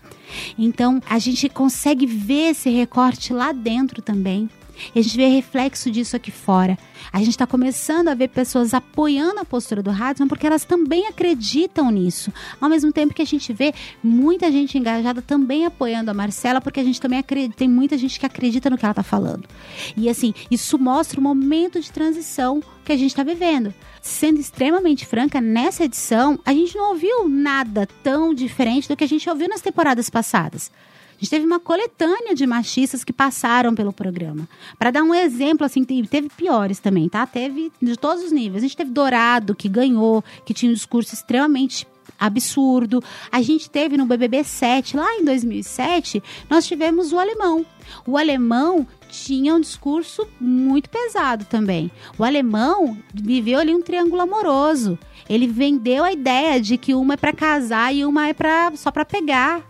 [0.58, 4.50] Então, a gente consegue ver esse recorte lá dentro também.
[4.94, 6.78] E a gente vê reflexo disso aqui fora.
[7.12, 11.08] A gente está começando a ver pessoas apoiando a postura do Hudson porque elas também
[11.08, 12.32] acreditam nisso.
[12.60, 16.80] Ao mesmo tempo que a gente vê muita gente engajada também apoiando a Marcela, porque
[16.80, 19.48] a gente também acredita, tem muita gente que acredita no que ela está falando.
[19.96, 23.74] E assim, isso mostra o momento de transição que a gente está vivendo.
[24.02, 29.08] Sendo extremamente franca, nessa edição, a gente não ouviu nada tão diferente do que a
[29.08, 30.72] gente ouviu nas temporadas passadas.
[31.16, 34.48] A gente teve uma coletânea de machistas que passaram pelo programa.
[34.78, 37.26] Para dar um exemplo, assim, teve piores também, tá?
[37.26, 38.64] Teve de todos os níveis.
[38.64, 41.88] A gente teve Dourado, que ganhou, que tinha um discurso extremamente
[42.20, 43.04] absurdo.
[43.32, 47.66] A gente teve no BBB 7, lá em 2007, nós tivemos o alemão.
[48.08, 51.92] O alemão tinha um discurso muito pesado também.
[52.18, 54.98] O alemão viveu ali um triângulo amoroso.
[55.30, 58.90] Ele vendeu a ideia de que uma é para casar e uma é pra, só
[58.92, 59.62] para pegar.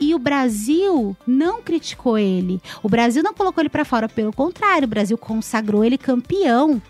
[0.00, 2.60] E o Brasil não criticou ele.
[2.82, 6.80] O Brasil não colocou ele para fora, pelo contrário, o Brasil consagrou ele campeão.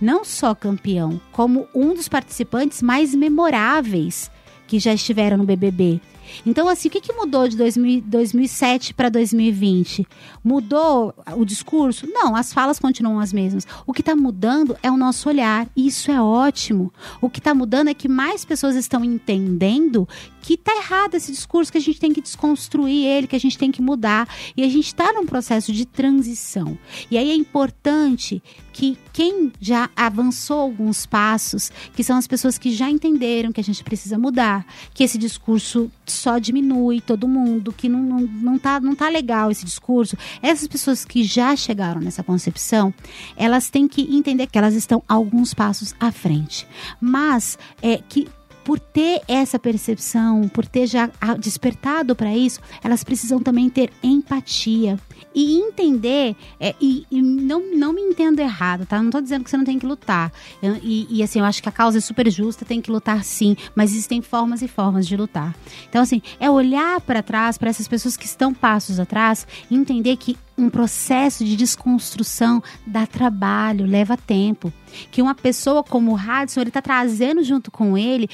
[0.00, 4.30] Não só campeão, como um dos participantes mais memoráveis
[4.66, 6.00] que já estiveram no BBB.
[6.44, 10.06] Então, assim, o que, que mudou de 2000, 2007 para 2020?
[10.42, 12.06] Mudou o discurso?
[12.06, 13.66] Não, as falas continuam as mesmas.
[13.86, 16.92] O que está mudando é o nosso olhar, e isso é ótimo.
[17.20, 20.08] O que está mudando é que mais pessoas estão entendendo
[20.44, 23.56] que está errado esse discurso, que a gente tem que desconstruir ele, que a gente
[23.56, 24.28] tem que mudar.
[24.54, 26.78] E a gente está num processo de transição.
[27.10, 32.72] E aí é importante que quem já avançou alguns passos, que são as pessoas que
[32.72, 37.88] já entenderam que a gente precisa mudar, que esse discurso só diminui todo mundo, que
[37.88, 40.16] não, não, não, tá, não tá legal esse discurso.
[40.42, 42.92] Essas pessoas que já chegaram nessa concepção,
[43.36, 46.66] elas têm que entender que elas estão alguns passos à frente.
[47.00, 48.28] Mas é que
[48.64, 54.98] por ter essa percepção, por ter já despertado para isso, elas precisam também ter empatia
[55.34, 59.02] e entender, é, e, e, não, não me entendo errado, tá?
[59.02, 60.32] Não tô dizendo que você não tem que lutar.
[60.80, 63.56] E, e, assim, eu acho que a causa é super justa, tem que lutar sim,
[63.74, 65.54] mas existem formas e formas de lutar.
[65.88, 70.16] Então, assim, é olhar para trás, para essas pessoas que estão passos atrás, e entender
[70.16, 74.72] que um processo de desconstrução dá trabalho, leva tempo.
[75.10, 78.30] Que uma pessoa como o Hudson, ele está trazendo junto com ele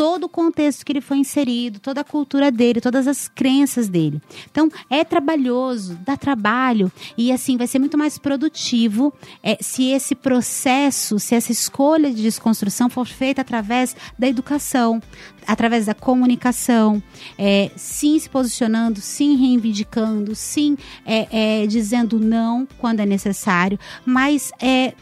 [0.00, 4.18] todo o contexto que ele foi inserido, toda a cultura dele, todas as crenças dele.
[4.50, 10.14] Então, é trabalhoso, dá trabalho e assim vai ser muito mais produtivo é, se esse
[10.14, 15.02] processo, se essa escolha de desconstrução for feita através da educação,
[15.46, 17.02] através da comunicação,
[17.36, 24.50] é, sim se posicionando, sim reivindicando, sim é, é dizendo não quando é necessário, mas
[24.62, 24.94] é,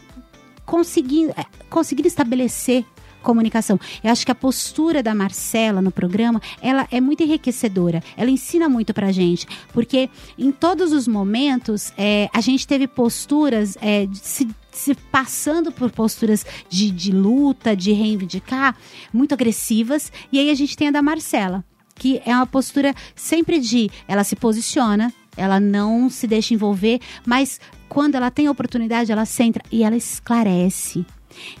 [0.65, 2.83] conseguindo, é, conseguindo estabelecer
[3.21, 3.79] comunicação.
[4.03, 8.03] Eu acho que a postura da Marcela no programa, ela é muito enriquecedora.
[8.15, 13.77] Ela ensina muito pra gente, porque em todos os momentos é, a gente teve posturas
[13.81, 18.77] é, se se passando por posturas de, de luta, de reivindicar,
[19.11, 20.11] muito agressivas.
[20.31, 24.23] E aí a gente tem a da Marcela, que é uma postura sempre de ela
[24.23, 29.83] se posiciona, ela não se deixa envolver, mas quando ela tem oportunidade, ela centra e
[29.83, 31.05] ela esclarece.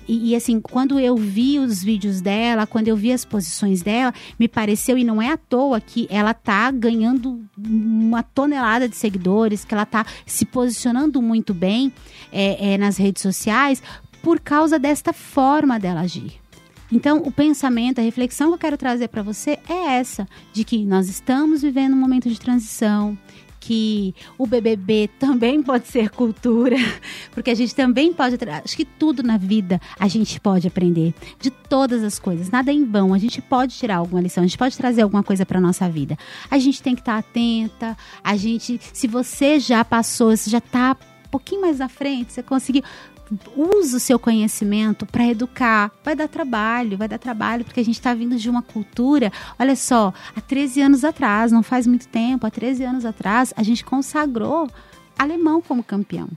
[0.07, 4.13] E, e, assim, quando eu vi os vídeos dela, quando eu vi as posições dela,
[4.39, 9.63] me pareceu, e não é à toa, que ela tá ganhando uma tonelada de seguidores,
[9.63, 11.93] que ela tá se posicionando muito bem
[12.31, 13.81] é, é, nas redes sociais
[14.21, 16.39] por causa desta forma dela agir.
[16.91, 20.83] Então, o pensamento, a reflexão que eu quero trazer para você é essa: de que
[20.85, 23.17] nós estamos vivendo um momento de transição,
[23.59, 26.77] que o BBB também pode ser cultura,
[27.31, 28.37] porque a gente também pode.
[28.63, 32.73] Acho que tudo na vida a gente pode aprender, de todas as coisas, nada é
[32.73, 33.13] em vão.
[33.13, 36.17] A gente pode tirar alguma lição, a gente pode trazer alguma coisa para nossa vida.
[36.49, 40.59] A gente tem que estar tá atenta, a gente, se você já passou, se já
[40.59, 40.95] está
[41.25, 42.83] um pouquinho mais à frente, você conseguiu
[43.55, 45.91] usa o seu conhecimento para educar.
[46.03, 49.31] Vai dar trabalho, vai dar trabalho, porque a gente está vindo de uma cultura.
[49.57, 53.63] Olha só, há 13 anos atrás, não faz muito tempo, há 13 anos atrás, a
[53.63, 54.69] gente consagrou
[55.17, 56.29] alemão como campeão.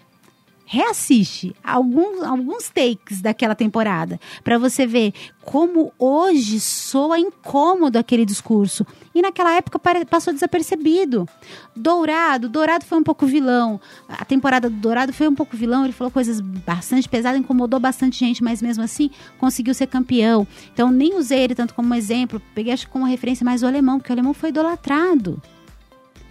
[0.73, 8.87] Reassiste alguns, alguns takes daquela temporada para você ver como hoje soa incômodo aquele discurso.
[9.15, 11.29] E naquela época passou desapercebido.
[11.77, 13.79] Dourado, Dourado foi um pouco vilão.
[14.09, 18.19] A temporada do Dourado foi um pouco vilão, ele falou coisas bastante pesadas, incomodou bastante
[18.19, 20.49] gente, mas mesmo assim conseguiu ser campeão.
[20.73, 24.11] Então nem usei ele tanto como exemplo, peguei acho como referência mais o alemão, porque
[24.11, 25.39] o alemão foi idolatrado.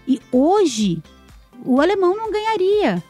[0.07, 0.99] E hoje
[1.63, 3.03] o alemão não ganharia.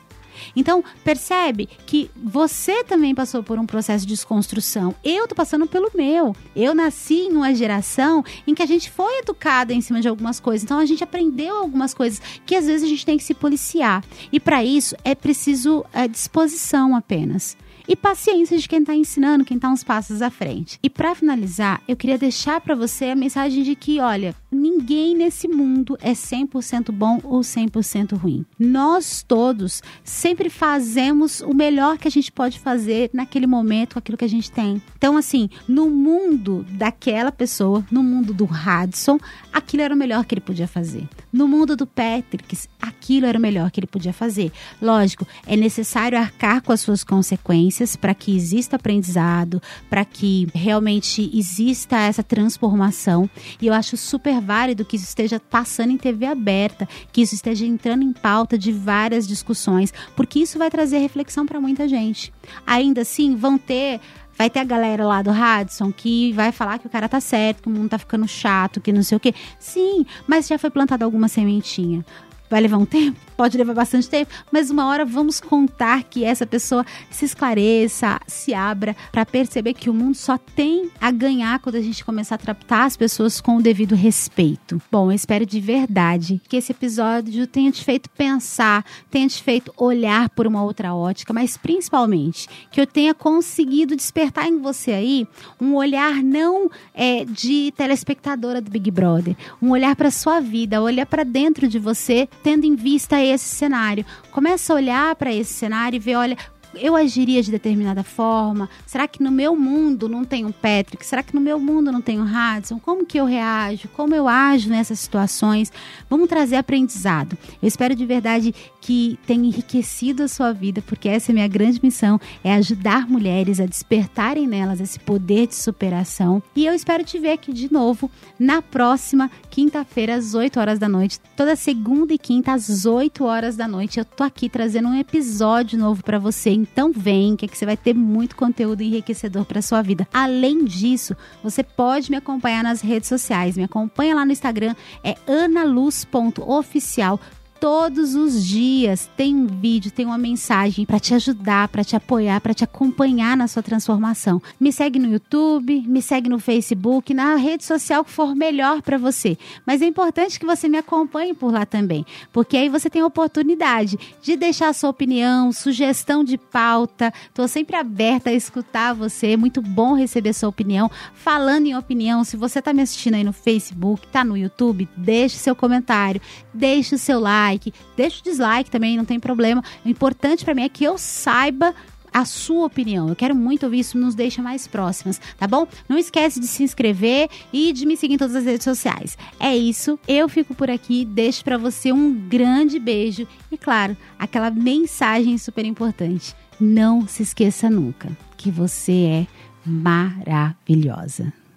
[0.56, 4.96] Então, percebe que você também passou por um processo de desconstrução.
[5.04, 6.36] Eu tô passando pelo meu.
[6.56, 10.40] Eu nasci em uma geração em que a gente foi educada em cima de algumas
[10.40, 10.64] coisas.
[10.64, 14.04] Então, a gente aprendeu algumas coisas que às vezes a gente tem que se policiar.
[14.32, 17.58] E para isso é preciso é, disposição apenas
[17.92, 20.80] e paciência de quem está ensinando, quem está uns passos à frente.
[20.82, 25.46] E para finalizar, eu queria deixar para você a mensagem de que, olha, ninguém nesse
[25.46, 28.46] mundo é 100% bom ou 100% ruim.
[28.58, 34.18] Nós todos sempre fazemos o melhor que a gente pode fazer naquele momento com aquilo
[34.18, 34.82] que a gente tem.
[34.98, 39.20] Então, assim, no mundo daquela pessoa, no mundo do Hudson,
[39.52, 41.10] aquilo era o melhor que ele podia fazer.
[41.34, 44.50] No mundo do Patrick, aquilo era o melhor que ele podia fazer.
[44.82, 51.30] Lógico, é necessário arcar com as suas consequências para que exista aprendizado, para que realmente
[51.34, 53.30] exista essa transformação.
[53.62, 57.66] E eu acho super válido que isso esteja passando em TV aberta, que isso esteja
[57.66, 62.34] entrando em pauta de várias discussões, porque isso vai trazer reflexão para muita gente.
[62.66, 64.00] Ainda assim, vão ter
[64.38, 67.62] vai ter a galera lá do Radisson que vai falar que o cara tá certo,
[67.62, 69.36] que o mundo tá ficando chato, que não sei o quê.
[69.60, 72.04] Sim, mas já foi plantada alguma sementinha.
[72.52, 73.18] Vai levar um tempo?
[73.38, 78.54] Pode levar bastante tempo, mas uma hora vamos contar que essa pessoa se esclareça, se
[78.54, 82.38] abra para perceber que o mundo só tem a ganhar quando a gente começar a
[82.38, 84.82] tratar as pessoas com o devido respeito.
[84.92, 89.74] Bom, eu espero de verdade que esse episódio tenha te feito pensar, tenha te feito
[89.78, 95.28] olhar por uma outra ótica, mas principalmente que eu tenha conseguido despertar em você aí
[95.60, 101.06] um olhar não é, de telespectadora do Big Brother, um olhar para sua vida, olhar
[101.06, 104.06] para dentro de você tendo em vista esse cenário.
[104.32, 106.38] Começa a olhar para esse cenário e ver, olha,
[106.76, 108.70] eu agiria de determinada forma?
[108.86, 111.06] Será que no meu mundo não tem um Patrick?
[111.06, 112.80] Será que no meu mundo não tem um Hudson?
[112.80, 113.88] Como que eu reajo?
[113.90, 115.72] Como eu ajo nessas situações?
[116.10, 117.38] Vamos trazer aprendizado.
[117.62, 121.48] Eu espero de verdade que tenha enriquecido a sua vida, porque essa é a minha
[121.48, 126.42] grande missão, é ajudar mulheres a despertarem nelas esse poder de superação.
[126.56, 128.10] E eu espero te ver aqui de novo
[128.40, 133.56] na próxima quinta-feira às 8 horas da noite, toda segunda e quinta às 8 horas
[133.56, 134.00] da noite.
[134.00, 137.66] Eu tô aqui trazendo um episódio novo para você então vem, que, é que você
[137.66, 140.08] vai ter muito conteúdo enriquecedor para sua vida.
[140.14, 143.58] Além disso, você pode me acompanhar nas redes sociais.
[143.58, 147.20] Me acompanha lá no Instagram, é analuz.oficial
[147.62, 152.42] todos os dias tem um vídeo, tem uma mensagem para te ajudar, para te apoiar,
[152.42, 154.42] para te acompanhar na sua transformação.
[154.60, 158.98] Me segue no YouTube, me segue no Facebook, na rede social que for melhor para
[158.98, 159.38] você.
[159.64, 162.04] Mas é importante que você me acompanhe por lá também,
[162.34, 167.14] porque aí você tem a oportunidade de deixar a sua opinião, sugestão de pauta.
[167.28, 169.34] Estou sempre aberta a escutar você.
[169.34, 170.90] É muito bom receber sua opinião.
[171.14, 175.38] Falando em opinião, se você está me assistindo aí no Facebook, está no YouTube, deixe
[175.38, 176.20] seu comentário,
[176.52, 179.64] deixe o seu like like, deixa o dislike também, não tem problema.
[179.86, 181.74] O importante para mim é que eu saiba
[182.14, 183.08] a sua opinião.
[183.08, 185.66] Eu quero muito ouvir isso, nos deixa mais próximas, tá bom?
[185.88, 189.18] Não esquece de se inscrever e de me seguir em todas as redes sociais.
[189.40, 194.52] É isso, eu fico por aqui, deixo para você um grande beijo e claro, aquela
[194.52, 196.36] mensagem super importante.
[196.60, 199.28] Não se esqueça nunca que você é
[199.66, 201.32] maravilhosa.